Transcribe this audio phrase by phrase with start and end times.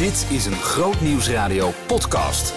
[0.00, 2.54] Dit is een Groot Nieuwsradio podcast.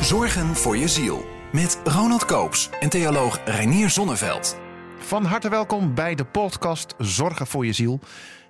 [0.00, 1.26] Zorgen voor je ziel.
[1.52, 4.58] Met Ronald Koops en theoloog Reinier Zonneveld.
[4.98, 8.00] Van harte welkom bij de podcast Zorgen voor je ziel.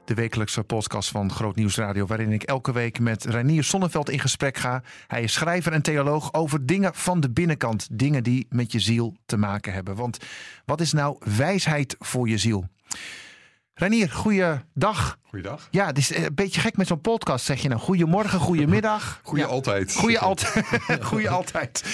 [0.04, 4.56] De wekelijkse podcast van Groot Nieuwsradio, waarin ik elke week met Reinier Zonneveld in gesprek
[4.56, 4.82] ga.
[5.06, 7.88] Hij is schrijver en theoloog over dingen van de binnenkant.
[7.92, 9.94] Dingen die met je ziel te maken hebben.
[9.94, 10.18] Want
[10.64, 12.68] wat is nou wijsheid voor je ziel?
[13.78, 15.18] Reinier, goeiedag.
[15.22, 15.68] Goeiedag.
[15.70, 17.80] Ja, het is een beetje gek met zo'n podcast, zeg je nou.
[17.80, 19.20] Goedemorgen, goedemiddag.
[19.24, 19.50] Goeie Ja.
[19.50, 19.94] altijd.
[19.94, 20.66] Goeie altijd.
[21.08, 21.84] Goeie altijd.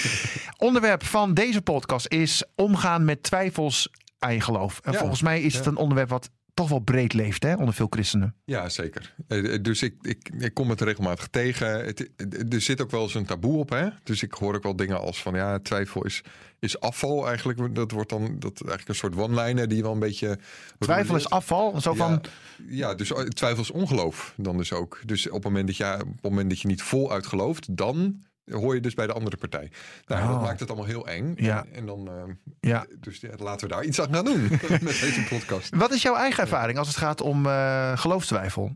[0.57, 3.89] Onderwerp van deze podcast is omgaan met twijfels
[4.19, 4.79] aan je geloof.
[4.83, 7.73] En Ja, volgens mij is het een onderwerp wat toch wel breed leeft hè, onder
[7.73, 8.35] veel christenen.
[8.45, 9.15] Ja, zeker.
[9.27, 11.67] Eh, Dus ik, ik, ik kom het regelmatig tegen.
[11.85, 12.09] Het,
[12.53, 13.69] er zit ook wel eens een taboe op.
[13.69, 13.87] Hè?
[14.03, 16.21] Dus ik hoor ook wel dingen als van ja, twijfel is,
[16.59, 17.75] is afval eigenlijk.
[17.75, 20.39] Dat wordt dan dat eigenlijk een soort one-liner die wel een beetje...
[20.79, 21.81] Twijfel is afval.
[21.81, 22.21] Zo van, Ja,
[22.67, 25.01] ja, dus twijfel is ongeloof dan dus ook.
[25.05, 28.23] Dus op het moment dat je, op het moment dat je niet voluit gelooft, dan
[28.51, 29.71] hoor je dus bij de andere partij.
[30.05, 30.29] Nou, Oh.
[30.29, 31.33] dat maakt het allemaal heel eng.
[31.37, 31.65] Ja.
[31.65, 32.85] En, en dan, eh, Ja.
[32.99, 34.41] dus ja, laten we daar iets aan gaan doen
[34.81, 35.75] met deze podcast.
[35.75, 38.75] Wat is jouw eigen ervaring als het gaat om eh, geloofstwijfel?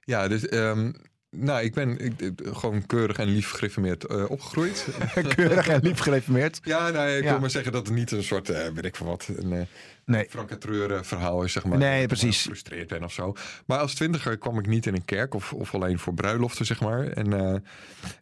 [0.00, 0.92] Ja, dus ehm,
[1.30, 4.86] nou, ik ben ik, ik- gewoon keurig en lief gereformeerd eh, opgegroeid.
[5.34, 6.60] Keurig en lief gereformeerd.
[6.62, 7.30] ja, nou, ik Ja.
[7.30, 9.60] wil maar zeggen dat het niet een soort, eh weet ik van wat, een eh
[10.04, 10.26] Nee.
[10.28, 11.78] Frank en Treuren verhaal is, zeg maar.
[11.78, 12.38] Nee, precies.
[12.38, 13.32] gefrustreerd ben of zo.
[13.66, 16.80] Maar als twintiger kwam ik niet in een kerk of, of alleen voor bruiloften, zeg
[16.80, 17.06] maar.
[17.06, 17.62] En,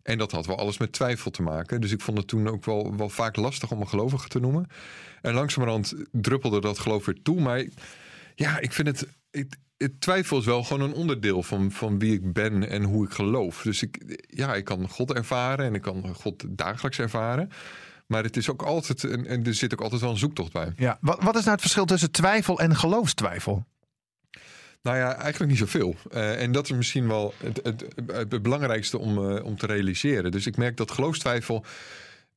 [0.03, 1.81] en dat had wel alles met twijfel te maken.
[1.81, 4.67] Dus ik vond het toen ook wel, wel vaak lastig om een gelovige te noemen.
[5.23, 7.41] En langzamerhand druppelde dat geloof weer toe.
[7.41, 7.65] Maar
[8.35, 9.07] ja, ik vind het.
[9.31, 9.59] Ik, het
[9.99, 13.63] twijfel is wel gewoon een onderdeel van, van wie ik ben en hoe ik geloof.
[13.63, 17.51] Dus ik, ja, ik kan God ervaren en ik kan God dagelijks ervaren.
[18.07, 20.73] Maar het is ook altijd, en, en er zit ook altijd wel een zoektocht bij.
[20.77, 20.99] Ja.
[21.01, 23.67] Wat, wat is nou het verschil tussen twijfel en geloofstwijfel?
[24.83, 25.95] Nou ja, eigenlijk niet zoveel.
[26.11, 30.31] Eh, en dat is misschien wel het, het, het belangrijkste om, eh, om te realiseren.
[30.31, 31.65] Dus ik merk dat geloofstwijfel.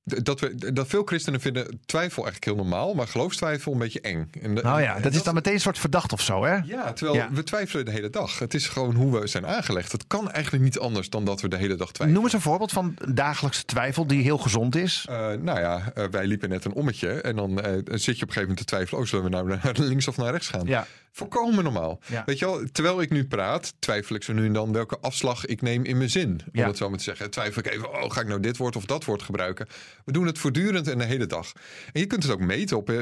[0.04, 4.30] Dat, we, dat veel christenen vinden twijfel eigenlijk heel normaal, maar geloofstwijfel een beetje eng.
[4.42, 6.56] En, Nou ja, en dat is dan meteen een soort verdacht of zo, hè?
[6.56, 7.30] Ja, terwijl Ja.
[7.32, 8.40] we twijfelen de hele dag.
[8.40, 9.92] Het is gewoon hoe we zijn aangelegd.
[9.92, 12.14] Het kan eigenlijk niet anders dan dat we de hele dag twijfelen.
[12.14, 15.06] Noem eens een voorbeeld van dagelijkse twijfel die heel gezond is.
[15.10, 17.10] Eh, nou ja, eh, wij liepen net een ommetje.
[17.22, 19.02] En dan eh, zit je op een gegeven moment te twijfelen.
[19.02, 20.66] Oh, zullen we nou naar links of naar rechts gaan?
[20.68, 20.88] Ja.
[21.14, 22.00] Volkomen normaal.
[22.08, 22.24] Ja.
[22.26, 25.46] Weet je wel, terwijl ik nu praat, twijfel ik zo nu en dan welke afslag
[25.46, 26.42] ik neem in mijn zin.
[26.54, 27.30] Om het zo maar te zeggen.
[27.30, 29.68] Twijfel ik even, oh, ga ik nou dit woord of dat woord gebruiken?
[30.06, 31.52] We doen het voortdurend en de hele dag.
[31.94, 32.90] En je kunt het ook meten op.
[32.90, 32.96] eh,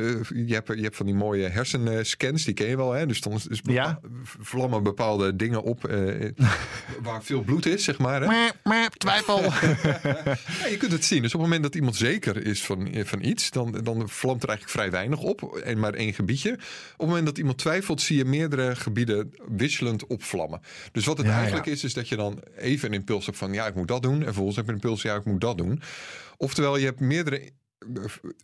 [0.47, 2.91] je, hebt, je hebt van die mooie hersenscans, die ken je wel.
[2.91, 3.05] Hè?
[3.05, 3.99] Dus dan Ja.
[4.39, 6.29] vlammen bepaalde dingen op eh,
[7.03, 8.21] waar veel bloed is, zeg maar.
[8.21, 8.27] Hè?
[8.27, 9.41] Maar, maar, twijfel.
[10.59, 11.21] Ja, je kunt het zien.
[11.21, 14.43] Dus op het moment dat iemand zeker is van, eh, van iets, dan, dan vlamt
[14.43, 15.55] er eigenlijk vrij weinig op.
[15.57, 16.51] En maar één gebiedje.
[16.53, 16.59] Op
[16.97, 20.61] het moment dat iemand twijfelt, zie je meerdere gebieden wisselend opvlammen.
[20.91, 23.53] Dus wat het Ja, eigenlijk is, is dat je dan even een impuls hebt van
[23.53, 24.17] ja, ik moet dat doen.
[24.17, 25.81] En vervolgens heb je een impuls, ja, ik moet dat doen.
[26.41, 27.49] Oftewel, je hebt meerdere eh,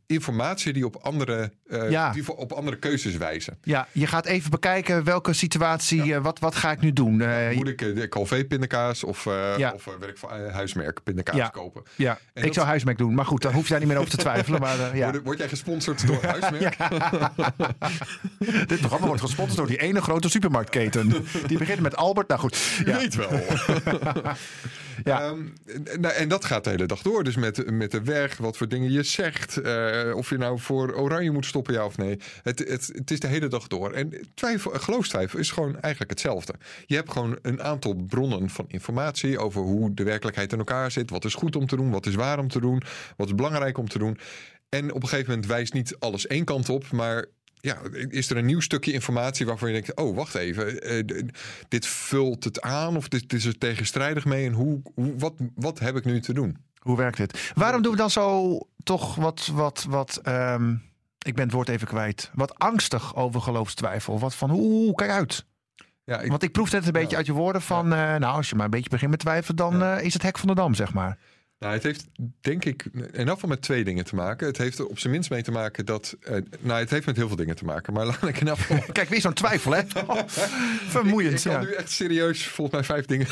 [0.06, 2.12] informatie die op andere, eh, Ja.
[2.12, 3.58] die voor- op andere keuzes wijzen.
[3.64, 7.24] Ja, je gaat even bekijken welke situatie, eh, wat, wat ga ik nu doen?
[7.56, 9.24] Moet ik de Calvé pindakaas of,
[9.58, 9.72] Ja.
[9.74, 11.48] of werk eh, huismerk pindakaas Ja.
[11.48, 11.84] kopen?
[11.96, 13.14] ja, En ik zou huismerk doen.
[13.14, 14.60] Maar goed, daar hoef je daar niet meer over te twijfelen.
[14.62, 15.12] Maar, ja.
[15.12, 16.78] Word, word jij gesponsord door huismerk?
[18.68, 21.26] Dit programma wordt gesponsord door die ene grote supermarktketen.
[21.48, 22.28] Die begint met Albert.
[22.28, 22.58] Nou goed.
[22.58, 22.98] Je Ja.
[22.98, 23.30] weet wel.
[25.04, 25.22] Ja.
[25.22, 27.24] Ehm, en, nou, en dat gaat de hele dag door.
[27.24, 29.58] Dus met, met de weg, wat voor dingen je zegt.
[29.58, 32.20] eh, of je nou voor oranje moet stoppen, ja of nee.
[32.44, 33.92] Het, het, het is de hele dag door.
[33.92, 36.54] En twijfel, geloofstwijfel is gewoon eigenlijk hetzelfde.
[36.86, 41.10] Je hebt gewoon een aantal bronnen van informatie over hoe de werkelijkheid in elkaar zit.
[41.10, 42.82] Wat is goed om te doen, wat is waar om te doen,
[43.18, 44.18] wat is belangrijk om te doen.
[44.70, 47.26] En op een gegeven moment wijst niet alles één kant op, maar
[47.66, 47.78] ja,
[48.10, 51.24] is er een nieuw stukje informatie waarvan je denkt: oh, wacht even, eh,
[51.68, 55.80] dit vult het aan of dit, is er tegenstrijdig mee en hoe, hoe, wat, wat
[55.80, 56.58] heb ik nu te doen?
[56.80, 57.52] Hoe werkt dit?
[57.56, 60.72] Waarom doen we dan zo toch wat, wat, wat ehm,
[61.26, 64.20] ik ben het woord even kwijt, wat angstig over geloofstwijfel?
[64.20, 65.46] Wat van, oeh, kijk uit.
[66.04, 67.18] Ja, ik, Want ik proef net een beetje Ja.
[67.18, 69.78] uit je woorden van, eh, nou, als je maar een beetje begint met twijfelen, dan
[69.78, 69.98] Ja.
[69.98, 71.18] eh, is het hek van de dam, zeg maar.
[71.60, 72.06] Nou, het heeft
[72.42, 74.48] denk ik in elk geval met twee dingen te maken.
[74.48, 76.16] Het heeft er op zijn minst mee te maken dat.
[76.22, 77.94] eh, nou, het heeft met heel veel dingen te maken.
[77.94, 78.80] Maar laat ik in elk geval.
[78.92, 79.82] Kijk, weer zo'n twijfel, hè?
[80.08, 80.22] Oh,
[80.98, 81.46] vermoeiend.
[81.46, 83.28] Ik, ik kan nu echt serieus volgens mij vijf dingen.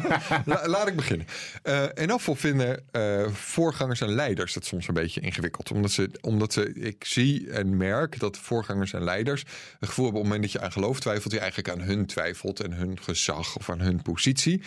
[0.52, 1.26] La- laat ik beginnen.
[1.62, 5.70] Eh in elk geval vinden eh, voorgangers en leiders het soms een beetje ingewikkeld.
[5.70, 9.40] Omdat ze, omdat ze, ik zie en merk dat voorgangers en leiders
[9.78, 12.06] het gevoel hebben op het moment dat je aan geloof twijfelt, je eigenlijk aan hun
[12.06, 14.62] twijfelt en hun gezag of aan hun positie.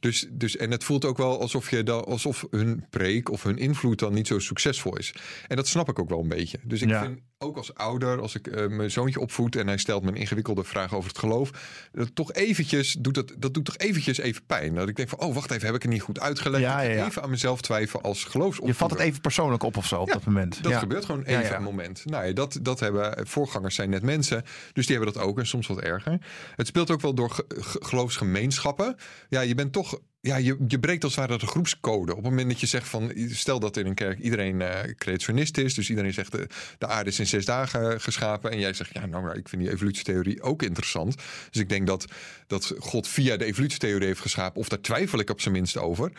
[0.00, 3.42] Dus, dus, en het voelt ook wel alsof je dan, alsof of hun preek of
[3.42, 5.14] hun invloed dan niet zo succesvol is.
[5.48, 6.58] En dat snap ik ook wel een beetje.
[6.62, 7.00] Dus ik Ja.
[7.02, 10.14] vind ook als ouder, als ik eh, mijn zoontje opvoed en hij stelt me een
[10.16, 11.50] ingewikkelde vraag over het geloof,
[11.92, 14.74] dat toch eventjes doet dat, dat doet toch eventjes even pijn.
[14.74, 16.62] Dat ik denk van, oh wacht even, heb ik het niet goed uitgelegd?
[16.62, 17.06] Ja, Ik ja, ja.
[17.06, 18.68] Even aan mezelf twijfelen als geloofsopvoeder.
[18.76, 20.62] Je vat het even persoonlijk op of zo op dat moment.
[20.62, 22.04] Dat gebeurt gewoon even een moment.
[22.04, 24.42] Nou ja, dat, dat hebben voorgangers zijn net mensen.
[24.72, 26.18] Dus die hebben dat ook en soms wat erger.
[26.56, 28.96] Het speelt ook wel door ge- ge- geloofsgemeenschappen.
[29.28, 29.98] Ja, je bent toch.
[30.24, 32.10] Ja, je, je breekt als het ware de groepscode.
[32.10, 33.12] Op het moment dat je zegt van.
[33.30, 35.74] Stel dat in een kerk iedereen eh creationist is.
[35.74, 36.46] Dus iedereen zegt de,
[36.78, 38.50] de aarde is in zes dagen geschapen.
[38.50, 41.16] En jij zegt ja, nou ik vind die evolutietheorie ook interessant.
[41.50, 42.04] Dus ik denk dat,
[42.46, 44.60] dat God via de evolutietheorie heeft geschapen.
[44.60, 46.12] Of daar twijfel ik op zijn minst over.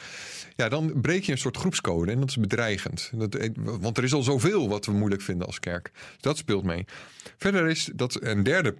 [0.55, 2.11] Ja, dan breek je een soort groepscode.
[2.11, 3.11] En dat is bedreigend.
[3.39, 5.91] Eh, want er is al zoveel wat we moeilijk vinden als kerk.
[5.93, 6.85] Dus dat speelt mee.
[7.37, 8.75] Verder is dat een derde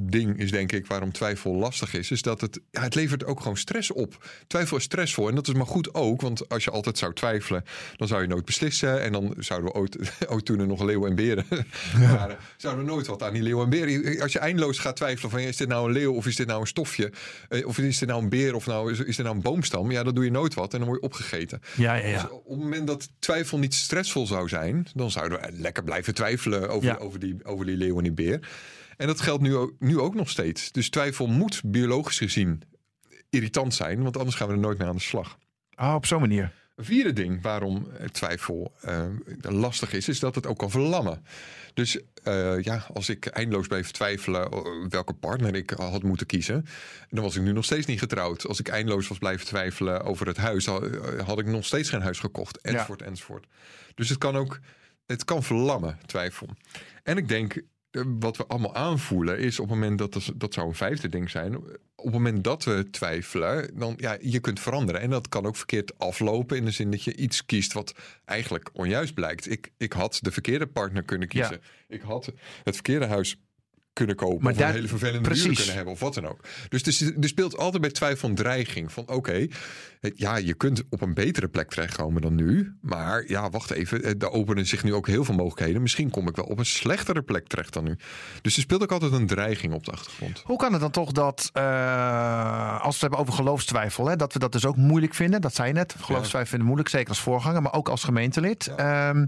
[0.00, 3.40] ding is denk ik waarom twijfel lastig is, is dat het, ja, het levert ook
[3.40, 4.26] gewoon stress op.
[4.46, 7.64] Twijfel is stressvol en dat is maar goed ook, want als je altijd zou twijfelen,
[7.96, 9.98] dan zou je nooit beslissen en dan zouden we ooit,
[10.32, 11.44] ooit toen er nog leeuwen en beren
[11.98, 14.20] waren, zouden we nooit wat aan die leeuwen en beren.
[14.20, 16.60] Als je eindeloos gaat twijfelen van is dit nou een leeuw of is dit nou
[16.60, 17.12] een stofje,
[17.48, 19.90] Eh, of is dit nou een beer of nou is, is dit nou een boomstam,
[19.90, 21.60] ja dan doe je nooit wat en dan word je opgegeten.
[21.76, 22.22] Ja, ja, ja.
[22.22, 26.14] Dus op het moment dat twijfel niet stressvol zou zijn, dan zouden we lekker blijven
[26.14, 26.96] twijfelen over, Ja.
[26.96, 28.40] over, die, over die leeuw en die beer.
[28.98, 30.72] En dat geldt nu ook, nu ook nog steeds.
[30.72, 32.62] Dus twijfel moet biologisch gezien
[33.30, 35.38] irritant zijn, want anders gaan we er nooit mee aan de slag.
[35.76, 36.52] Oh, op zo'n manier.
[36.76, 39.06] Een vierde ding waarom eh, twijfel eh,
[39.40, 41.24] lastig is, is dat het ook kan verlammen.
[41.74, 44.50] Dus eh, ja, als ik eindeloos bleef twijfelen
[44.88, 46.66] welke partner ik had moeten kiezen,
[47.08, 48.46] dan was ik nu nog steeds niet getrouwd.
[48.46, 52.18] Als ik eindeloos was blijven twijfelen over het huis, had, ik nog steeds geen huis
[52.18, 53.46] gekocht, enzovoort, enzovoort.
[53.94, 54.60] Dus het kan ook,
[55.06, 56.48] het kan verlammen, twijfel.
[57.02, 57.62] En ik denk,
[58.18, 61.30] wat we allemaal aanvoelen is op het moment dat, dat, dat zou een vijfde ding
[61.30, 65.00] zijn, op het moment dat we twijfelen, dan ja, je kunt veranderen.
[65.00, 67.94] En dat kan ook verkeerd aflopen in de zin dat je iets kiest wat
[68.24, 69.50] eigenlijk onjuist blijkt.
[69.50, 71.60] Ik, ik had de verkeerde partner kunnen kiezen.
[71.88, 72.32] Ik had
[72.64, 73.36] het verkeerde huis
[73.98, 74.42] kunnen kopen.
[74.42, 75.56] Maar of daar- een hele vervelende precies.
[75.56, 75.92] kunnen hebben.
[75.92, 76.40] Of wat dan ook.
[76.68, 78.92] Dus er, er speelt altijd bij twijfel een dreiging.
[78.92, 79.32] Van oké,
[80.00, 82.76] eh, ja, je kunt op een betere plek terechtkomen dan nu.
[82.80, 84.02] Maar ja, wacht even.
[84.02, 85.82] eh, Er openen zich nu ook heel veel mogelijkheden.
[85.82, 87.96] Misschien kom ik wel op een slechtere plek terecht dan nu.
[88.42, 90.42] Dus er speelt ook altijd een dreiging op de achtergrond.
[90.44, 94.32] Hoe kan het dan toch dat, eh, als we het hebben over geloofstwijfel, hè, dat
[94.32, 95.40] we dat dus ook moeilijk vinden?
[95.40, 95.94] Dat zei je net.
[96.00, 98.66] Geloofstwijfel vinden moeilijk, zeker als voorganger, maar ook als gemeentelid.
[98.76, 99.26] Ehm,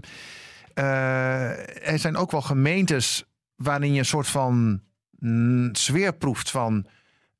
[0.73, 3.23] eh, er zijn ook wel gemeentes
[3.63, 4.81] waarin je een soort van
[5.19, 6.85] mm, sfeer proeft van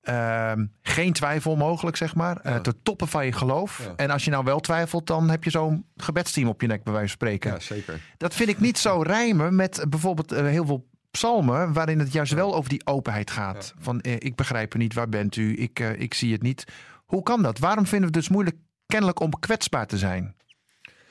[0.01, 2.37] ehm, geen twijfel mogelijk, zeg maar.
[2.37, 3.81] Eh, te toppen van je geloof.
[3.83, 3.93] Ja.
[3.95, 6.93] En als je nou wel twijfelt, dan heb je zo'n gebedsteam op je nek, bij
[6.93, 7.51] wijze van spreken.
[7.51, 8.01] Ja, zeker.
[8.17, 12.33] Dat vind ik niet zo rijmen met bijvoorbeeld eh, heel veel psalmen, waarin het juist
[12.33, 13.73] wel over die openheid gaat.
[13.79, 15.57] Van eh, ik begrijp het niet, waar bent u?
[15.57, 16.63] Ik, eh, ik zie het niet.
[17.05, 17.59] Hoe kan dat?
[17.59, 20.35] Waarom vinden we het dus moeilijk kennelijk om kwetsbaar te zijn?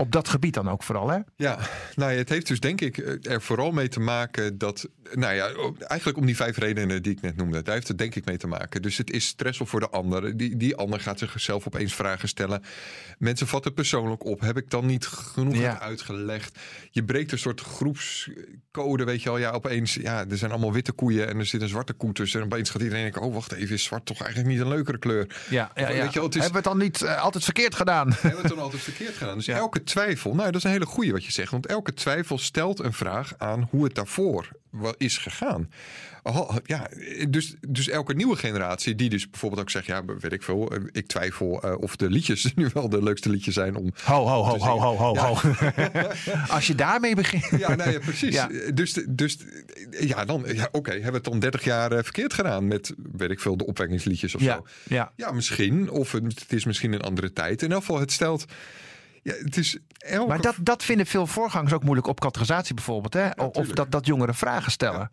[0.00, 1.18] Op dat gebied dan ook vooral, hè?
[1.36, 1.58] Ja,
[1.96, 5.34] nou ja, het heeft dus denk ik eh, er vooral mee te maken dat, nou
[5.34, 5.50] ja,
[5.86, 8.36] eigenlijk om die vijf redenen die ik net noemde, daar heeft het denk ik mee
[8.36, 8.82] te maken.
[8.82, 10.36] Dus het is stressvol voor de ander.
[10.36, 12.62] Die, die ander gaat zichzelf opeens vragen stellen.
[13.18, 14.40] Mensen vatten het persoonlijk op.
[14.40, 15.80] Heb ik dan niet genoeg Ja.
[15.80, 16.58] uitgelegd?
[16.90, 19.38] Je breekt een soort groepscode, weet je al.
[19.38, 22.40] Ja, opeens, ja, er zijn allemaal witte koeien en er zit een zwarte koe tussen.
[22.40, 24.98] En opeens gaat iedereen denken, oh wacht even, is zwart toch eigenlijk niet een leukere
[24.98, 25.26] kleur?
[25.50, 26.02] Ja, ja, ja.
[26.02, 28.08] Weet je het is- Hebben we het dan niet eh, altijd verkeerd gedaan?
[28.12, 29.36] hebben we het dan altijd verkeerd gedaan.
[29.36, 29.56] Dus Ja.
[29.56, 31.50] elke twijfel, nou dat is een hele goeie wat je zegt.
[31.50, 34.48] Want elke twijfel stelt een vraag aan hoe het daarvoor
[34.96, 35.70] is gegaan.
[36.22, 36.88] Oh, Ja,
[37.28, 39.86] dus, dus elke nieuwe generatie die dus bijvoorbeeld ook zegt...
[39.86, 43.30] ja, weet ik veel, eh, ik twijfel eh, of de liedjes nu wel de leukste
[43.30, 43.92] liedjes zijn om...
[44.04, 45.20] Ho, ho, ho, ho, ho, ho, Ja.
[45.20, 45.36] ho.
[46.54, 47.60] Als je daarmee begint.
[47.60, 48.34] Ja, nou ja, precies.
[48.34, 48.48] Ja.
[48.74, 49.38] Dus, dus
[50.00, 53.30] ja, dan, ja, oké, hebben we het dan 30 jaar eh, verkeerd gedaan met, weet
[53.30, 54.66] ik veel, de opwekkingsliedjes of Ja, zo.
[54.94, 55.12] ja.
[55.16, 55.90] Ja, misschien.
[55.90, 57.62] Of het, het is misschien een andere tijd.
[57.62, 58.44] In elk geval, het stelt...
[59.22, 60.28] Ja, het is elke...
[60.28, 63.14] Maar dat, dat vinden veel voorgangers ook moeilijk op categorisatie bijvoorbeeld.
[63.14, 63.30] Hè?
[63.30, 65.10] of dat, dat jongeren vragen stellen.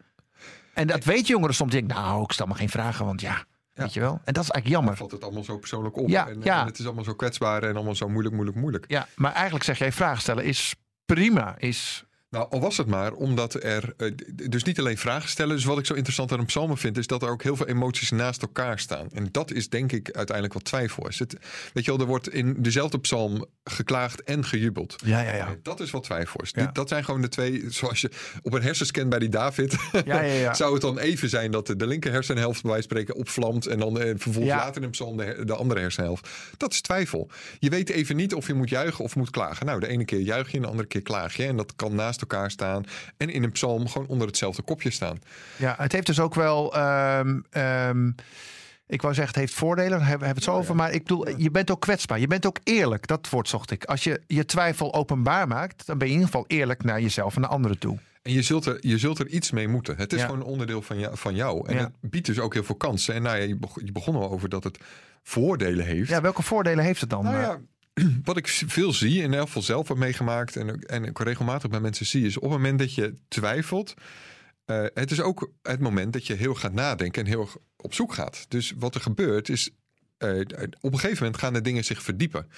[0.74, 1.72] En dat weet jongeren soms.
[1.72, 4.22] Denk, nou, ik stel me geen vragen, want ja, weet je wel.
[4.24, 4.98] En dat is eigenlijk jammer.
[4.98, 6.08] valt het allemaal zo persoonlijk op.
[6.08, 6.60] Ja, en, ja.
[6.60, 8.86] en het is allemaal zo kwetsbaar en allemaal zo moeilijk, moeilijk, moeilijk.
[8.88, 11.56] Ja, maar eigenlijk zeg jij vragen stellen is prima.
[11.58, 14.12] Is, Nou, al was het maar omdat er eh,
[14.50, 15.56] dus niet alleen vragen stellen.
[15.56, 17.68] Dus wat ik zo interessant aan een psalmen vind, is dat er ook heel veel
[17.68, 19.08] emoties naast elkaar staan.
[19.14, 21.20] En dat is denk ik uiteindelijk wat twijfel is.
[21.20, 21.34] Het,
[21.74, 24.96] weet je wel, er wordt in dezelfde psalm geklaagd en gejubeld.
[25.06, 25.48] ja, ja, ja.
[25.48, 26.52] Eh, Dat is wat twijfel is.
[26.56, 26.70] Ja.
[26.74, 28.10] Dat zijn gewoon de twee, zoals je
[28.42, 29.76] op een hersenscan bij die David.
[30.06, 30.54] Ja, ja, ja.
[30.54, 33.66] Zou het dan even zijn dat de, linker hersenhelft bij wijze van spreken opvlamt.
[33.68, 34.56] En dan eh, vervolgens Ja.
[34.58, 36.30] later in een psalm de andere hersenhelft.
[36.58, 37.30] Dat is twijfel.
[37.60, 39.66] Je weet even niet of je moet juichen of moet klagen.
[39.66, 41.46] Nou, de ene keer juich je en de andere keer klaag je.
[41.46, 42.84] En dat kan naast elkaar staan.
[43.18, 45.20] En in een psalm gewoon onder hetzelfde kopje staan.
[45.58, 46.76] ja, het heeft dus ook wel.
[46.76, 48.12] ehm, ehm,
[48.90, 50.76] Ik wou zeggen, het heeft voordelen, daar hebben we het zo over.
[50.76, 52.20] Maar ik bedoel, je bent ook kwetsbaar.
[52.20, 53.08] Je bent ook eerlijk.
[53.08, 53.86] Dat woord zocht ik.
[53.86, 57.36] Als je je twijfel openbaar maakt, dan ben je in ieder geval eerlijk naar jezelf
[57.36, 57.98] en naar anderen toe.
[58.22, 59.98] En je zult, er, je zult er iets mee moeten.
[59.98, 60.26] Het is Ja.
[60.26, 61.68] gewoon een onderdeel van, jou, van jou.
[61.68, 61.82] En Ja.
[61.82, 63.14] het biedt dus ook heel veel kansen.
[63.14, 64.78] En nou ja, je, beg- je begon al over dat het
[65.24, 66.10] voordelen heeft.
[66.10, 67.24] Ja, welke voordelen heeft het dan?
[67.24, 67.60] Nou Eh, ja,
[68.24, 71.80] wat ik veel zie, in elk geval zelf heb meegemaakt en, en ik regelmatig bij
[71.80, 73.94] mensen zie, is op het moment dat je twijfelt,
[74.66, 78.14] eh, het is ook het moment dat je heel gaat nadenken en heel op zoek
[78.14, 78.46] gaat.
[78.48, 79.70] Dus wat er gebeurt is,
[80.18, 80.40] eh,
[80.82, 82.50] op een gegeven moment gaan de dingen zich verdiepen.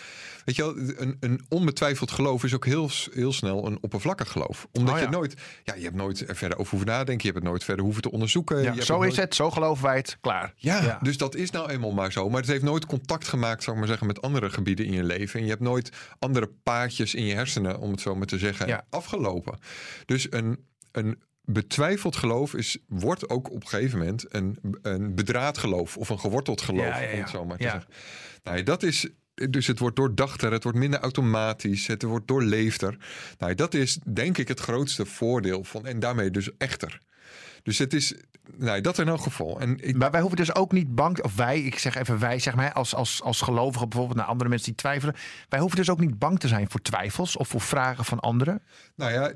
[0.46, 4.68] Weet je wel, een, een onbetwijfeld geloof is ook heel, heel snel een oppervlakkig geloof.
[4.72, 5.06] Omdat Oh ja.
[5.06, 7.64] je nooit, ja, je hebt nooit er verder over hoeven nadenken, je hebt het nooit
[7.64, 8.62] verder hoeven te onderzoeken.
[8.62, 10.54] ja, zo is het, zo geloven wij het, klaar.
[10.56, 11.00] ja, Ja.
[11.02, 12.30] dus dat is nou eenmaal maar zo.
[12.30, 15.04] Maar het heeft nooit contact gemaakt, zou ik maar zeggen, met andere gebieden in je
[15.04, 15.40] leven.
[15.40, 18.86] En je hebt nooit andere paadjes in je hersenen, om het zo maar te zeggen,
[18.90, 19.60] afgelopen.
[20.06, 21.20] Dus een, een
[21.54, 26.20] betwijfeld geloof is, wordt ook op een gegeven moment een, een bedraad geloof of een
[26.20, 27.28] geworteld geloof, Ja, ja, ja.
[27.28, 27.72] zo maar te Ja.
[27.72, 27.92] zeggen.
[28.44, 29.08] Nou, dat is.
[29.50, 32.98] Dus het wordt doordachter, het wordt minder automatisch, het wordt doorleefder.
[33.38, 37.00] Nou, dat is denk ik het grootste voordeel van, en daarmee dus echter.
[37.64, 38.14] Dus het is,
[38.58, 39.60] nou, dat in elk geval.
[39.60, 42.40] En ik, Maar wij hoeven dus ook niet bang, of wij, ik zeg even wij,
[42.40, 45.16] zeg maar, als, als, als gelovigen bijvoorbeeld naar andere mensen die twijfelen.
[45.50, 48.62] Wij hoeven dus ook niet bang te zijn voor twijfels of voor vragen van anderen.
[48.96, 49.34] Nou ja,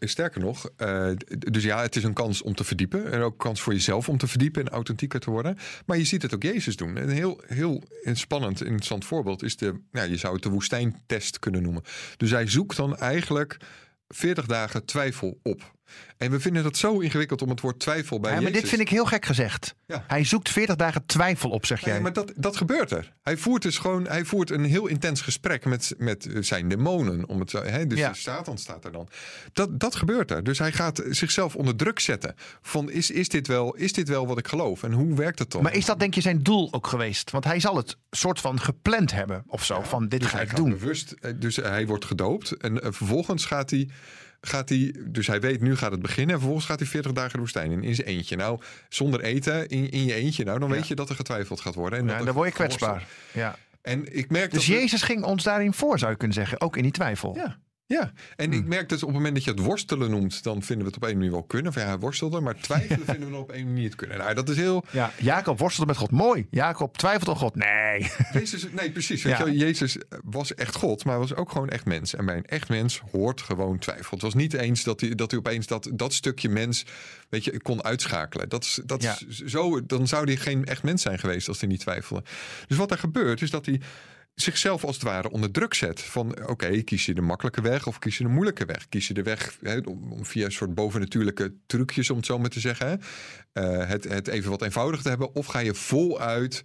[0.00, 0.68] sterker nog.
[0.76, 3.12] eh, dus ja, het is een kans om te verdiepen.
[3.12, 5.58] En ook een kans voor jezelf om te verdiepen en authentieker te worden.
[5.86, 6.96] Maar je ziet het ook Jezus doen.
[6.96, 11.62] Een heel, heel spannend, interessant voorbeeld is de, ja, je zou het de woestijntest kunnen
[11.62, 11.82] noemen.
[12.16, 13.56] Dus hij zoekt dan eigenlijk
[14.08, 15.73] 40 dagen twijfel op.
[16.16, 18.60] En we vinden dat zo ingewikkeld om het woord twijfel bij Ja, maar Jezus.
[18.60, 19.74] dit vind ik heel gek gezegd.
[19.86, 20.04] Ja.
[20.06, 21.92] Hij zoekt 40 dagen twijfel op, zeg jij.
[21.92, 23.12] Nee, maar dat, dat gebeurt er.
[23.22, 27.28] Hij voert dus gewoon hij voert een heel intens gesprek met, met zijn demonen.
[27.28, 28.12] Om het hè, dus Ja.
[28.12, 29.08] Satan staat er dan.
[29.52, 30.44] Dat, dat gebeurt er.
[30.44, 32.34] Dus hij gaat zichzelf onder druk zetten.
[32.62, 34.82] Van is, is, dit wel, is dit wel wat ik geloof?
[34.82, 35.62] En hoe werkt het dan?
[35.62, 37.30] Maar is dat denk je zijn doel ook geweest?
[37.30, 39.80] Want hij zal het soort van gepland hebben of zo.
[39.82, 40.70] van dit dus ga ik doen.
[40.70, 41.14] bewust.
[41.20, 42.52] eh, Dus hij wordt gedoopt.
[42.56, 43.88] En eh, vervolgens gaat hij.
[44.46, 46.30] Gaat hij, dus hij weet nu gaat het beginnen.
[46.34, 47.82] En vervolgens gaat hij 40 dagen de woestijn in.
[47.82, 48.36] In zijn eentje.
[48.36, 50.44] Nou, zonder eten, in, in je eentje.
[50.44, 51.98] Nou, dan weet je dat er getwijfeld gaat worden.
[51.98, 53.06] En Ja, dan word je kwetsbaar.
[53.32, 53.56] Ja.
[53.82, 54.74] En ik merk Dus dat.
[54.74, 56.60] we- Jezus ging ons daarin voor, zou je kunnen zeggen.
[56.60, 57.34] Ook in die twijfel.
[57.36, 57.58] Ja.
[57.86, 58.58] Ja, en Hmm.
[58.60, 61.02] ik merk dat op het moment dat je het worstelen noemt, dan vinden we het
[61.02, 61.72] op een manier wel kunnen.
[61.72, 64.18] Van ja, hij worstelde, maar twijfelen vinden we op een manier het kunnen.
[64.18, 64.84] Nou, dat is heel.
[64.90, 66.10] Ja, Jacob worstelde met God.
[66.10, 66.46] Mooi.
[66.50, 67.54] Jacob twijfelt op God.
[67.54, 68.10] Nee.
[68.32, 69.22] Jezus, nee, precies.
[69.22, 72.14] Weet je, Jezus was echt God, maar was ook gewoon echt mens.
[72.14, 74.10] En bij een echt mens hoort gewoon twijfel.
[74.10, 76.84] Het was niet eens dat hij, dat hij opeens dat, dat stukje mens,
[77.28, 78.48] weet je, kon uitschakelen.
[78.48, 79.16] Dat is, dat Ja.
[79.28, 82.22] is zo, dan zou hij geen echt mens zijn geweest als hij niet twijfelde.
[82.66, 83.80] Dus wat er gebeurt, is dat hij
[84.34, 86.00] zichzelf als het ware onder druk zet.
[86.00, 88.88] Van oké, kies je de makkelijke weg of kies je de moeilijke weg?
[88.88, 92.60] Kies je de weg om, via een soort bovennatuurlijke trucjes, om het zo maar te
[92.60, 93.00] zeggen,
[93.52, 95.34] eh, het, het even wat eenvoudig te hebben?
[95.34, 96.64] Of ga je voluit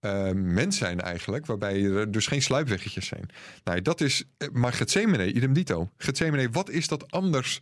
[0.00, 3.28] eh, mens zijn eigenlijk, waarbij er dus geen sluipweggetjes zijn?
[3.64, 5.90] Nou, dat is, eh, maar Gethsemane, idem dito.
[5.96, 7.60] Gethsemane, wat is dat anders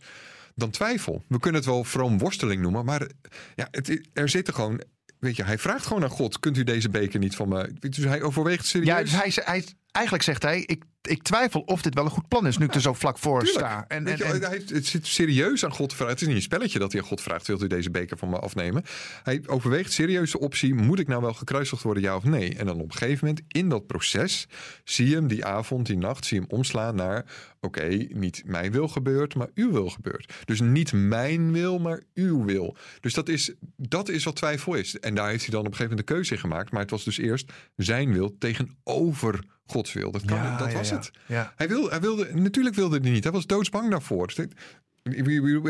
[0.55, 1.23] dan twijfel?
[1.27, 3.07] We kunnen het wel vroom worsteling noemen, maar
[3.55, 4.81] ja, het, er zitten gewoon...
[5.19, 7.73] Weet je, hij vraagt gewoon aan God: kunt u deze beker niet van me?
[7.79, 8.87] Dus hij overweegt serieus.
[8.87, 12.27] Ja, dus hij, hij, eigenlijk zegt hij, ik, ik twijfel of dit wel een goed
[12.27, 13.65] plan is, nu ik er zo vlak voor Tuurlijk.
[13.65, 13.85] sta.
[13.87, 16.13] En, en, je, en- hij het zit serieus aan God te vragen.
[16.13, 18.29] Het is niet een spelletje dat hij aan God vraagt: wilt u deze beker van
[18.29, 18.83] me afnemen?
[19.23, 22.55] Hij overweegt serieus de optie: moet ik nou wel gekruisigd worden, ja of nee?
[22.55, 24.47] En dan op een gegeven moment in dat proces
[24.83, 27.25] zie je hem die avond, die nacht, zie je hem omslaan naar:
[27.59, 30.33] oké, niet mijn wil gebeurt, maar uw wil gebeurt.
[30.45, 32.75] Dus niet mijn wil, maar uw wil.
[32.99, 34.99] Dus dat is, dat is wat twijfel is.
[34.99, 36.71] En daar heeft hij dan op een gegeven moment de keuze in gemaakt.
[36.71, 40.11] Maar het was dus eerst zijn wil tegenover Gods wil.
[40.11, 40.95] Dat, kan, Ja, dat ja, was ja.
[40.95, 41.11] het.
[41.55, 43.23] Hij, wil, hij wilde, natuurlijk wilde hij niet.
[43.23, 44.31] Hij was doodsbang daarvoor.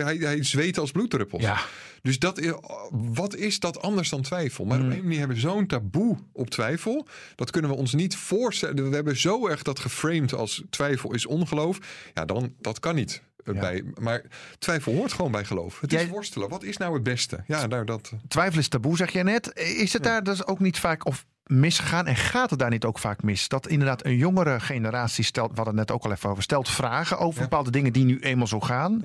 [0.03, 1.41] Hij, hij zweette als bloeddruppels.
[1.43, 1.57] Ja.
[2.01, 2.53] Dus dat, is-
[2.91, 4.65] wat is dat anders dan twijfel?
[4.65, 7.07] Maar op een manier hebben we zo'n taboe op twijfel.
[7.35, 8.89] Dat kunnen we ons niet voorstellen.
[8.89, 11.77] We hebben zo erg dat geframed als twijfel is ongeloof.
[12.13, 13.21] Ja, dan dat kan niet.
[13.45, 13.59] eh, Ja.
[13.59, 14.21] Bij, maar
[14.59, 15.79] twijfel hoort gewoon bij geloof.
[15.79, 16.49] Het Jij- is worstelen.
[16.49, 17.43] Wat is nou het beste?
[17.47, 18.11] Ja, nou dat.
[18.27, 19.51] Twijfel is taboe, zeg jij net.
[19.59, 22.05] Is het daar dus ook niet vaak of misgegaan?
[22.07, 23.47] En gaat het daar niet ook vaak mis?
[23.47, 27.17] Dat inderdaad een jongere generatie stelt, hadden het net ook al even over, stelt vragen
[27.17, 27.47] over Ja.
[27.47, 29.03] bepaalde dingen die nu eenmaal zo gaan.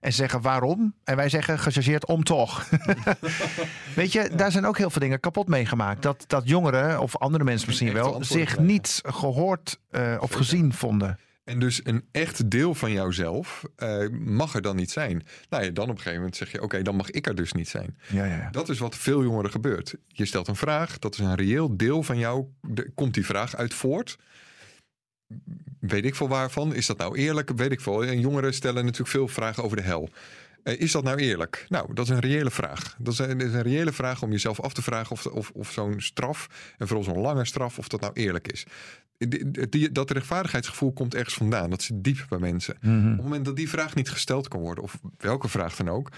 [0.00, 0.94] En zeggen waarom?
[1.04, 2.68] En wij zeggen gechargeerd om toch.
[3.94, 6.02] Weet je, daar zijn ook heel veel dingen kapot meegemaakt.
[6.02, 11.18] Dat, dat jongeren, of andere mensen misschien wel, zich niet gehoord eh, of gezien vonden.
[11.44, 15.26] En dus een echt deel van jouzelf eh, mag er dan niet zijn.
[15.48, 17.52] Nou ja, dan op een gegeven moment zeg je: oké, dan mag ik er dus
[17.52, 17.98] niet zijn.
[18.08, 18.50] Ja, ja, ja.
[18.50, 19.94] Dat is wat veel jongeren gebeurt.
[20.06, 22.44] Je stelt een vraag, dat is een reëel deel van jou.
[22.74, 24.18] Er komt die vraag uit voort.
[25.80, 26.74] Weet ik veel waarvan.
[26.74, 27.50] Is dat nou eerlijk?
[27.56, 28.04] Weet ik veel.
[28.04, 30.10] En jongeren stellen natuurlijk veel vragen over de hel.
[30.62, 31.66] Eh, is dat nou eerlijk?
[31.68, 32.96] Nou, dat is een reële vraag.
[32.98, 35.70] Dat is een, is een reële vraag om jezelf af te vragen of, of, of
[35.70, 38.64] zo'n straf, en vooral zo'n lange straf, of dat nou eerlijk is.
[39.18, 41.70] Die, die, dat rechtvaardigheidsgevoel komt ergens vandaan.
[41.70, 42.76] Dat zit diep bij mensen.
[42.80, 42.96] Mhm.
[42.96, 46.10] Op het moment dat die vraag niet gesteld kan worden, of welke vraag dan ook,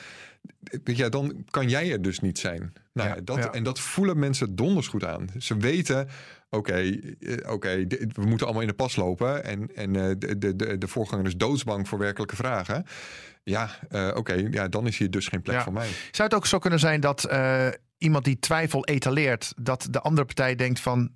[0.84, 2.72] ja, dan kan jij er dus niet zijn.
[2.92, 3.52] Nou, Ja, dat, ja.
[3.52, 5.28] En dat voelen mensen donders goed aan.
[5.38, 6.08] Ze weten,
[6.50, 9.44] oké, eh, oké, we moeten allemaal in de pas lopen.
[9.44, 12.84] En, en eh, de, de, de, de voorganger is doodsbang voor werkelijke vragen.
[13.42, 15.62] Ja, eh, oké, ja, dan is hier dus geen plek Ja.
[15.62, 15.88] voor mij.
[16.10, 17.28] Zou het ook zo kunnen zijn dat
[17.98, 21.10] iemand die twijfel etaleert, dat de andere partij denkt van.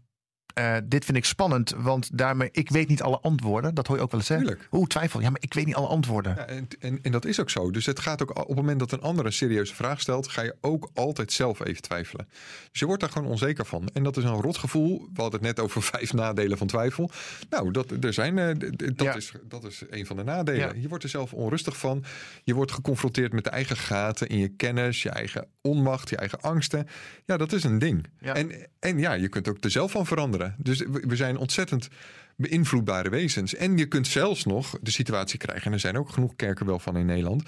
[0.56, 3.74] Eh, dit vind ik spannend, want daarmee, ik weet niet alle antwoorden.
[3.74, 4.28] Dat hoor je ook wel eens?
[4.28, 4.68] Tuurlijk.
[4.72, 5.20] Oeh, twijfel.
[5.20, 6.34] Ja, maar ik weet niet alle antwoorden.
[6.36, 7.70] Ja, en, en, en dat is ook zo.
[7.70, 10.42] Dus het gaat ook op het moment dat een ander een serieuze vraag stelt, ga
[10.42, 12.28] je ook altijd zelf even twijfelen.
[12.70, 13.88] Dus je wordt daar gewoon onzeker van.
[13.92, 15.08] En dat is een rotgevoel.
[15.14, 17.10] We hadden het net over vijf nadelen van twijfel.
[17.50, 18.54] Nou, dat, er zijn, eh,
[18.94, 19.14] dat, Ja.
[19.14, 20.60] is, dat is een van de nadelen.
[20.60, 20.80] Ja.
[20.80, 22.04] Je wordt er zelf onrustig van.
[22.44, 26.40] Je wordt geconfronteerd met de eigen gaten in je kennis, je eigen onmacht, je eigen
[26.40, 26.86] angsten.
[27.24, 28.06] Ja, dat is een ding.
[28.20, 30.45] En, en ja, je kunt ook er zelf van veranderen.
[30.56, 31.88] Dus we zijn ontzettend
[32.36, 33.54] beïnvloedbare wezens.
[33.54, 36.78] En je kunt zelfs nog de situatie krijgen, en er zijn ook genoeg kerken wel
[36.78, 37.42] van in Nederland,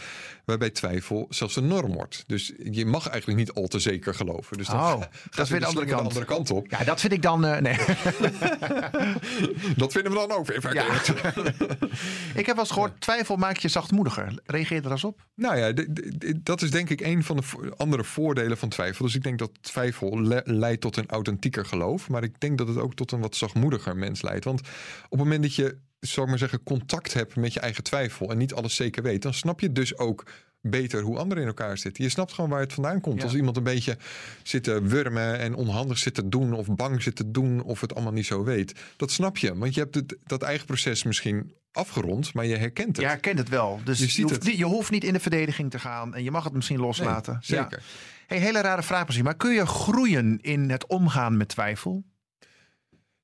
[0.44, 2.24] waarbij twijfel zelfs een norm wordt.
[2.26, 4.56] Dus je mag eigenlijk niet al te zeker geloven.
[4.56, 6.00] Dus dan Oh, dat is weer de slinger andere kant.
[6.06, 6.66] andere kant op.
[6.70, 7.44] Ja, dat vind ik dan.
[7.44, 7.76] eh, nee.
[9.76, 11.08] Dat vinden we dan ook weer verkeerd.
[12.40, 14.32] ik heb wel eens gehoord: twijfel maakt je zachtmoediger.
[14.46, 15.26] Reageer er eens op?
[15.34, 15.72] Nou ja,
[16.42, 19.04] dat is denk ik een van de vo- andere voordelen van twijfel.
[19.04, 22.08] Dus ik denk dat twijfel le- leidt tot een authentieker geloof.
[22.08, 24.44] Maar ik denk dat het ook tot een wat zachtmoediger mens leidt.
[24.44, 24.60] Want
[25.04, 28.30] op het moment dat je, zal ik maar zeggen, contact hebt met je eigen twijfel
[28.30, 30.24] en niet alles zeker weet, dan snap je dus ook
[30.60, 32.04] beter hoe anderen in elkaar zitten.
[32.04, 33.18] Je snapt gewoon waar het vandaan komt.
[33.18, 33.24] Ja.
[33.24, 33.96] Als iemand een beetje
[34.42, 37.94] zit te wurmen en onhandig zit te doen of bang zit te doen of het
[37.94, 38.74] allemaal niet zo weet.
[38.96, 42.88] Dat snap je, want je hebt het, dat eigen proces misschien afgerond, maar je herkent
[42.88, 42.96] het.
[42.96, 43.80] Je herkent het wel.
[43.84, 44.56] Dus Je hoeft het.
[44.56, 46.14] je hoeft niet in de verdediging te gaan.
[46.14, 47.32] En je mag het misschien loslaten.
[47.32, 47.78] Nee, zeker.
[47.78, 47.84] Ja.
[48.26, 49.24] Hey, hele rare vraag misschien.
[49.24, 52.04] Maar kun je groeien in het omgaan met twijfel?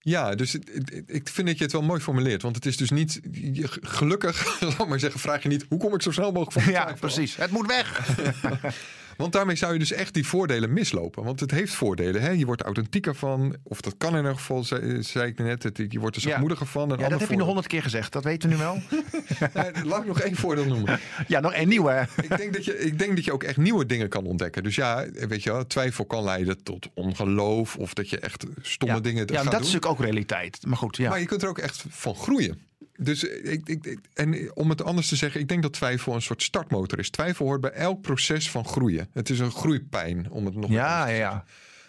[0.07, 2.43] Ja, dus het- het- ik vind dat je het wel mooi formuleert.
[2.43, 5.65] Want het is dus niet, je- gelukkig, laat maar zeggen, vraag je niet...
[5.69, 7.37] hoe kom ik zo snel mogelijk van Ja, precies.
[7.37, 8.01] Het moet weg.
[9.17, 11.25] Want daarmee zou je dus echt die voordelen mislopen.
[11.25, 12.23] Want het heeft voordelen.
[12.23, 12.31] Hè?
[12.31, 13.57] Je wordt er authentieker van.
[13.63, 15.63] Of dat kan in ieder geval, zei, zei ik net.
[15.63, 16.91] Het, je wordt er zachtmoediger van.
[16.91, 18.13] Een Ja, dat heb je nog honderd keer gezegd.
[18.13, 18.81] Dat weten we nu wel.
[19.91, 21.01] Laat ik nog één voordeel noemen.
[21.27, 21.91] Ja, nog een nieuwe.
[21.91, 22.03] hè?
[22.23, 24.63] ik, denk dat je, ik denk dat je ook echt nieuwe dingen kan ontdekken.
[24.63, 27.77] Dus ja, weet je wel, twijfel kan leiden tot ongeloof.
[27.77, 29.61] Of dat je echt stomme Ja, dingen ja gaat dat doen.
[29.61, 30.59] is natuurlijk ook realiteit.
[30.67, 31.09] Maar goed, ja.
[31.09, 32.59] Maar je kunt er ook echt van groeien.
[32.99, 36.23] Dus ik, ik, ik- en om het anders te zeggen, ik denk dat twijfel een
[36.23, 37.11] soort startmotor is.
[37.11, 39.09] Twijfel hoort bij elk proces van groeien.
[39.13, 41.45] Het is een groeipijn, om het nog Ja, te ja.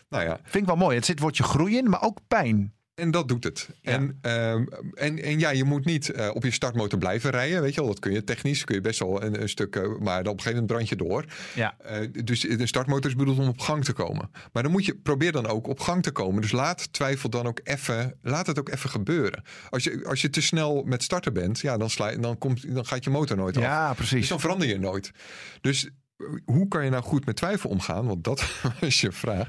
[0.09, 0.95] Nou ja, Vind ik wel mooi.
[0.95, 2.73] Het zit woordje groeien, maar ook pijn.
[2.95, 3.69] En dat doet het.
[3.81, 3.91] Ja.
[3.91, 7.61] En, ehm, en, en ja, je moet niet eh, op je startmotor blijven rijden.
[7.61, 9.81] Weet je wel, dat kun je technisch, kun je best wel een, een stuk, eh,
[9.81, 11.25] maar dan op een gegeven moment brand je door.
[11.55, 11.75] Ja.
[11.77, 14.29] Eh, dus de startmotor is bedoeld om op gang te komen.
[14.51, 16.41] Maar dan moet je, probeer dan ook op gang te komen.
[16.41, 19.43] Dus laat twijfel dan ook even, laat het ook even gebeuren.
[19.69, 22.85] Als je, als je te snel met starten bent, ja, dan, sla, dan, komt, dan
[22.85, 23.63] gaat je motor nooit af.
[23.63, 24.27] Ja, Dus precies.
[24.27, 25.11] dan verander je nooit.
[25.61, 25.89] Dus
[26.45, 28.05] hoe kan je nou goed met twijfel omgaan?
[28.05, 28.45] Want dat
[28.79, 29.47] is je vraag.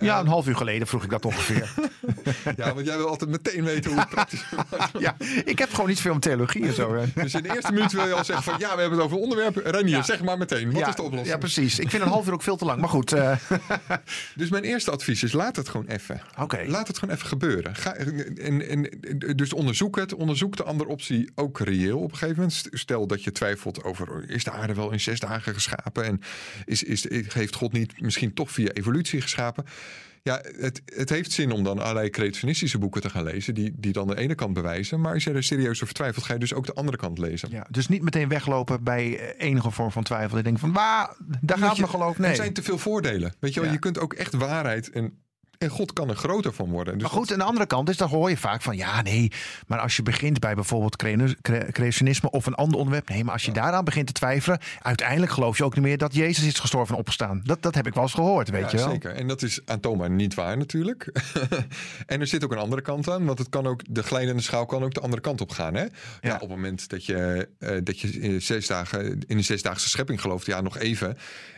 [0.00, 1.74] Ja, een half uur geleden vroeg ik dat ongeveer.
[2.56, 4.44] Ja, want jij wil altijd meteen weten hoe het praktisch
[4.98, 6.94] ja, ik heb gewoon niet veel met theologie en zo.
[6.94, 7.04] hè.
[7.14, 9.16] Dus in de eerste minuut wil je al zeggen van ja, we hebben het over
[9.16, 9.56] een onderwerp.
[9.56, 10.02] Renier, Ja.
[10.02, 10.70] zeg maar meteen.
[10.72, 11.32] Wat ja, is de oplossing?
[11.32, 11.78] Ja, precies.
[11.78, 12.80] Ik vind een half uur ook veel te lang.
[12.80, 13.12] Maar goed.
[13.12, 13.36] eh,
[14.34, 16.20] Dus mijn eerste advies is laat het gewoon even.
[16.38, 16.64] Oké.
[16.66, 17.74] Laat het gewoon even gebeuren.
[17.76, 18.88] Ga, en, en,
[19.36, 20.14] dus onderzoek het.
[20.14, 22.66] Onderzoek de andere optie ook reëel op een gegeven moment.
[22.70, 26.20] Stel dat je twijfelt over is de aarde wel in zes dagen geschapen en
[26.64, 29.64] is, is, heeft God niet misschien toch via evolutie geschapen?
[30.22, 33.92] Ja, het, het heeft zin om dan allerlei creationistische boeken te gaan lezen, die, die
[33.92, 35.00] dan de ene kant bewijzen.
[35.00, 37.50] Maar als je er serieus over twijfelt, ga je dus ook de andere kant lezen.
[37.50, 40.38] ja, dus niet meteen weglopen bij eh, enige vorm van twijfel.
[40.38, 42.18] Ik denk van, waar, daar gaat je- mijn geloof.
[42.18, 42.30] Nee.
[42.30, 43.34] Er zijn te veel voordelen.
[43.40, 43.74] Weet je wel, Ja.
[43.74, 45.18] je kunt ook echt waarheid en,
[45.58, 46.92] en God kan er groter van worden.
[46.94, 49.32] Dus Maar goed, aan de andere kant is, dan hoor je vaak van ja, nee.
[49.66, 51.36] Maar als je begint bij bijvoorbeeld cre-
[51.70, 53.08] creationisme of een ander onderwerp.
[53.08, 54.58] Nee, maar als je daaraan begint te twijfelen.
[54.82, 57.40] Uiteindelijk geloof je ook niet meer dat Jezus is gestorven en opgestaan.
[57.44, 58.90] Dat, dat heb ik wel eens gehoord, weet Ja, je wel.
[58.90, 59.10] zeker.
[59.14, 61.12] En dat is aantoonbaar niet waar natuurlijk.
[62.06, 63.24] en er zit ook een andere kant aan.
[63.24, 65.74] Want het kan ook, de glijdende schaal kan ook de andere kant op gaan.
[65.74, 65.84] Hè?
[66.20, 66.34] Ja.
[66.34, 70.20] op het moment dat je, eh, dat je in, zes dagen, in de zesdaagse schepping
[70.20, 70.46] gelooft.
[70.46, 71.16] Ja, nog even.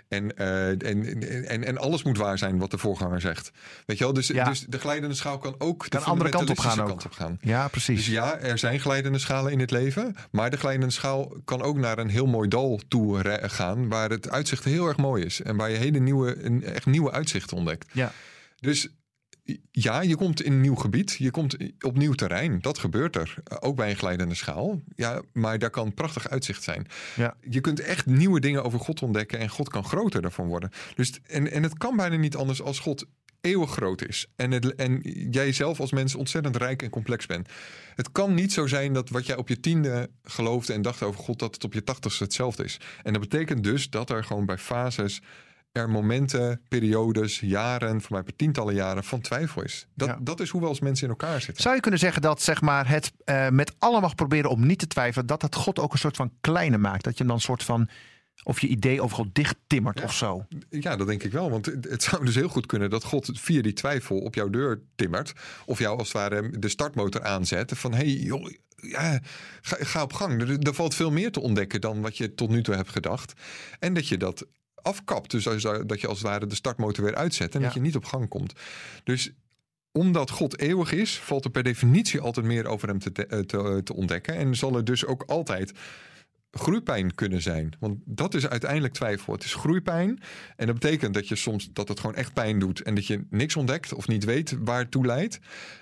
[0.08, 3.50] En, eh, en, en, en alles moet waar zijn wat de voorganger zegt.
[3.90, 4.12] Weet je wel?
[4.14, 4.44] Dus, Ja.
[4.44, 6.88] dus de glijdende schaal kan ook de andere kant op gaan fundamentalistische ook.
[6.88, 7.52] kant op gaan.
[7.52, 7.96] Ja, precies.
[7.96, 10.16] Dus ja, er zijn glijdende schalen in het leven.
[10.30, 13.88] Maar de glijdende schaal kan ook naar een heel mooi dal toe gaan.
[13.88, 15.42] Waar het uitzicht heel erg mooi is.
[15.42, 16.32] En waar je hele nieuwe,
[16.64, 17.86] echt nieuwe uitzichten ontdekt.
[17.92, 18.12] Ja.
[18.60, 18.88] Dus
[19.70, 21.16] ja, je komt in een nieuw gebied.
[21.18, 22.58] Je komt op nieuw terrein.
[22.60, 23.34] Dat gebeurt er.
[23.52, 24.80] Uh, ook bij een glijdende schaal.
[24.96, 26.86] Ja, maar daar kan prachtig uitzicht zijn.
[27.16, 27.36] Ja.
[27.40, 29.38] Je kunt echt nieuwe dingen over God ontdekken.
[29.38, 30.70] En God kan groter daarvan worden.
[30.94, 33.06] Dus, en, en het kan bijna niet anders als God
[33.40, 34.26] eeuwig groot is.
[34.36, 35.00] En, het, en
[35.30, 37.48] jij zelf als mens ontzettend rijk en complex bent.
[37.94, 41.20] Het kan niet zo zijn dat wat jij op je tiende geloofde en dacht over
[41.20, 42.80] God, dat het op je tachtigste hetzelfde is.
[43.02, 45.20] En dat betekent dus dat er gewoon bij fases
[45.72, 49.86] er momenten, periodes, jaren, voor mij per tientallen jaren van twijfel is.
[49.94, 50.18] Dat, Ja.
[50.22, 51.62] dat is hoe we als mensen in elkaar zitten.
[51.62, 54.78] Zou je kunnen zeggen dat zeg maar, het eh, met alle macht proberen om niet
[54.78, 57.04] te twijfelen, dat het God ook een soort van kleine maakt?
[57.04, 57.88] Dat je hem dan een soort van,
[58.42, 60.04] of je idee over God dicht timmert Ja.
[60.04, 60.46] of zo?
[60.70, 61.50] Ja, dat denk ik wel.
[61.50, 64.80] Want het zou dus heel goed kunnen dat God via die twijfel op jouw deur
[64.94, 65.32] timmert.
[65.66, 67.72] Of jou als het ware de startmotor aanzet.
[67.76, 69.20] Van hé, hey, joh, ja,
[69.60, 70.40] ga, ga op gang.
[70.40, 73.32] Er, er valt veel meer te ontdekken dan wat je tot nu toe hebt gedacht.
[73.78, 75.30] En dat je dat afkapt.
[75.30, 77.54] Dus als- dat je als het ware de startmotor weer uitzet.
[77.54, 77.66] En Ja.
[77.66, 78.52] dat je niet op gang komt.
[79.04, 79.30] Dus
[79.92, 83.80] omdat God eeuwig is, valt er per definitie altijd meer over hem te, te, te,
[83.84, 84.34] te ontdekken.
[84.34, 85.72] En zal er dus ook altijd
[86.50, 87.72] groeipijn kunnen zijn.
[87.78, 89.32] Want dat is uiteindelijk twijfel.
[89.32, 90.20] Het is groeipijn.
[90.56, 92.82] En dat betekent dat je soms dat het gewoon echt pijn doet.
[92.82, 95.38] En dat je niks ontdekt of niet weet waar het toe leidt.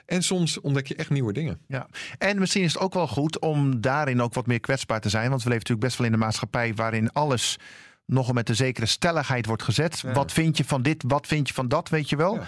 [0.06, 1.58] En soms ontdek je echt nieuwe dingen.
[1.66, 1.86] Ja,
[2.18, 5.30] en misschien is het ook wel goed om daarin ook wat meer kwetsbaar te zijn.
[5.30, 7.58] Want we leven natuurlijk best wel in een maatschappij waarin alles
[8.06, 10.00] nogal met een zekere stelligheid wordt gezet.
[10.00, 10.12] Ja.
[10.12, 12.34] Wat vind je van dit, wat vind je van dat, weet je wel?
[12.34, 12.46] Ja.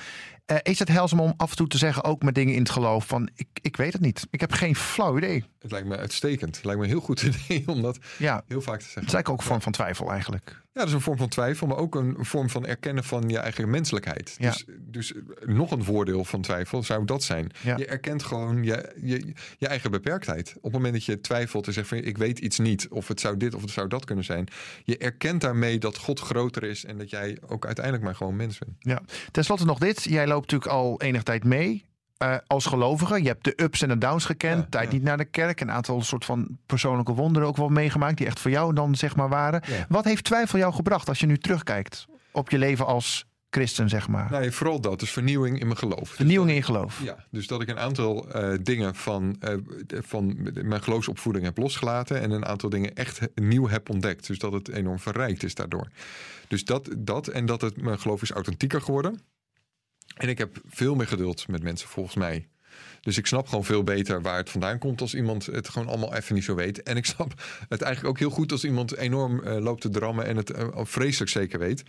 [0.51, 2.71] Eh, is het helzaam om af en toe te zeggen, ook met dingen in het
[2.71, 4.27] geloof, van ik, ik weet het niet.
[4.31, 5.45] Ik heb geen flauw idee.
[5.59, 6.57] Het lijkt me uitstekend.
[6.57, 9.07] Het lijkt me een heel goed idee om dat Ja, heel vaak te het zeggen.
[9.07, 10.63] is eigenlijk ook een vorm van twijfel eigenlijk.
[10.73, 13.39] Ja, dat is een vorm van twijfel, maar ook een vorm van erkennen van je
[13.39, 14.35] eigen menselijkheid.
[14.39, 14.51] Ja.
[14.51, 15.13] Dus, dus
[15.45, 17.51] nog een voordeel van twijfel zou dat zijn.
[17.63, 17.77] Ja.
[17.77, 20.53] Je erkent gewoon je, je, je eigen beperktheid.
[20.57, 23.21] Op het moment dat je twijfelt en zegt van ik weet iets niet, of het
[23.21, 24.49] zou dit of het zou dat kunnen zijn.
[24.85, 28.59] Je erkent daarmee dat God groter is en dat jij ook uiteindelijk maar gewoon mens
[28.59, 28.77] bent.
[28.79, 29.03] Ja.
[29.31, 30.05] Ten slotte nog dit.
[30.05, 31.85] Jij loopt natuurlijk al enige tijd mee.
[32.17, 34.63] eh, als gelovige, je hebt de ups en de downs gekend.
[34.63, 34.93] Ja, tijd ja.
[34.93, 35.61] niet naar de kerk.
[35.61, 38.17] Een aantal soort van persoonlijke wonderen ook wel meegemaakt.
[38.17, 39.63] Die echt voor jou dan zeg maar waren.
[39.67, 39.87] Ja.
[39.89, 44.09] Wat heeft twijfel jou gebracht als je nu terugkijkt op je leven als christen zeg
[44.09, 44.31] maar?
[44.31, 45.01] Nee, vooral dat.
[45.01, 46.09] Dus vernieuwing in mijn geloof.
[46.09, 47.01] Vernieuwing in je geloof.
[47.03, 49.55] Ja, dus dat ik een aantal eh, dingen van, eh,
[49.87, 52.21] van mijn geloofsopvoeding heb losgelaten.
[52.21, 54.27] En een aantal dingen echt nieuw heb ontdekt.
[54.27, 55.89] Dus dat het enorm verrijkt is daardoor.
[56.49, 59.21] Dus dat, dat en dat het mijn geloof is authentieker geworden.
[60.17, 62.49] En ik heb veel meer geduld met mensen volgens mij.
[63.01, 66.15] Dus ik snap gewoon veel beter waar het vandaan komt als iemand het gewoon allemaal
[66.15, 66.83] even niet zo weet.
[66.83, 67.33] En ik snap
[67.69, 70.69] het eigenlijk ook heel goed als iemand enorm eh, loopt te drammen en het eh,
[70.75, 71.83] vreselijk zeker weet.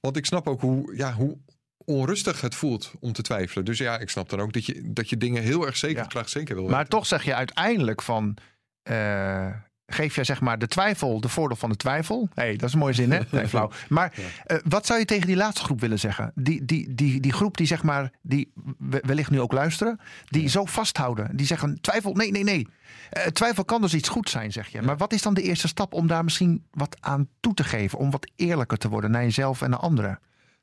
[0.00, 1.38] Want ik snap ook hoe, ja, hoe
[1.84, 3.64] onrustig het voelt om te twijfelen.
[3.64, 6.08] Dus ja, ik snap dan ook dat je, dat je dingen heel erg zeker, Ja.
[6.08, 6.90] graag zeker wil Maar weten.
[6.90, 8.36] toch zeg je uiteindelijk van.
[8.82, 9.50] eh,
[9.86, 12.28] geef je zeg maar de twijfel, de voordeel van de twijfel.
[12.34, 13.20] Hé, hey, dat is een mooie zin, hè?
[13.30, 13.70] Nee, flauw.
[13.88, 14.12] Maar
[14.46, 16.32] eh, wat zou je tegen die laatste groep willen zeggen?
[16.34, 20.48] Die, die, die, die groep die zeg maar, die we- wellicht nu ook luisteren, die
[20.48, 21.36] zo vasthouden.
[21.36, 22.68] Die zeggen twijfel, nee, nee, nee.
[23.10, 24.82] Eh, twijfel kan dus iets goed zijn, zeg je.
[24.82, 27.98] Maar wat is dan de eerste stap om daar misschien wat aan toe te geven?
[27.98, 30.18] Om wat eerlijker te worden naar jezelf en naar anderen?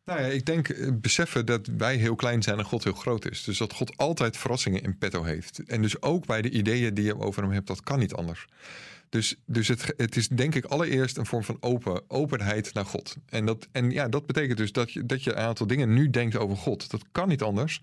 [0.06, 3.30] Nou ja, ik denk eh, beseffen dat wij heel klein zijn en God heel groot
[3.30, 3.44] is.
[3.44, 5.60] Dus dat God altijd verrassingen in petto heeft.
[5.68, 8.46] En dus ook bij de ideeën die je over hem hebt, dat kan niet anders.
[9.10, 13.16] Dus, dus het, het is denk ik allereerst een vorm van open, openheid naar God.
[13.26, 16.10] En, dat, en ja, dat betekent dus dat je, dat je een aantal dingen nu
[16.10, 16.90] denkt over God.
[16.92, 17.82] Dat kan niet anders,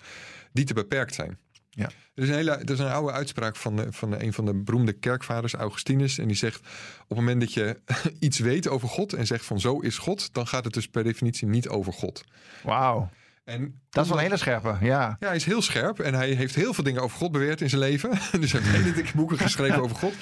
[0.53, 1.39] die te beperkt zijn.
[1.71, 1.91] Ja.
[2.15, 4.45] Er is een, hele, er is een oude uitspraak van, de- van de- een van
[4.45, 6.19] de beroemde kerkvaders, Augustinus.
[6.19, 6.59] En die zegt,
[7.03, 7.81] op het moment dat je
[8.19, 11.05] iets weet over God en zegt van zo is God, dan gaat het dus per
[11.05, 12.25] definitie niet over God.
[12.62, 13.11] Wauw,
[13.45, 15.17] En dat is wel een hele scherpe, ja.
[15.21, 17.69] ja, hij is heel scherp en hij heeft heel veel dingen over God beweerd in
[17.69, 18.11] zijn leven.
[18.41, 20.15] Dus hij heeft hele dikke boeken geschreven over God.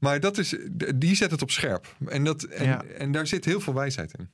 [0.00, 0.56] Maar dat is,
[0.94, 1.96] die zet het op scherp.
[2.08, 2.82] En, dat, en, Ja.
[2.98, 4.30] en daar zit heel veel wijsheid in.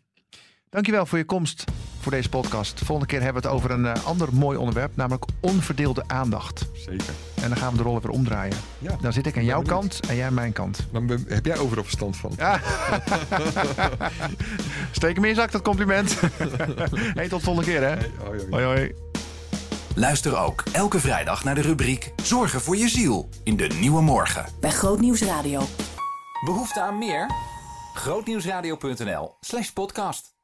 [0.71, 1.65] Dankjewel voor je komst
[2.01, 2.79] voor deze podcast.
[2.79, 6.67] De volgende keer hebben we het over een eh, ander mooi onderwerp, namelijk onverdeelde aandacht.
[6.75, 7.13] Zeker.
[7.43, 8.57] En dan gaan we de rollen weer omdraaien.
[8.79, 8.97] Ja.
[9.01, 9.81] Dan zit ik aan jouw benieuwd.
[9.81, 10.87] kant en jij aan mijn kant.
[10.93, 12.33] Dan heb jij overal verstand van.
[12.37, 12.61] Ja.
[14.91, 16.21] Steek hem in je zak, dat compliment.
[17.19, 17.87] hey, tot de volgende keer, hè?
[17.97, 18.51] Hey, hoi, hoi.
[18.51, 18.95] Hoi, hoi.
[19.97, 24.47] Luister ook elke vrijdag naar de rubriek Zorgen voor je ziel in de Nieuwe Morgen.
[24.61, 25.63] Bij Groot Nieuws Radio.
[26.45, 27.31] Behoefte aan meer?
[27.95, 30.36] Grootnieuwsradio.nl slash podcast.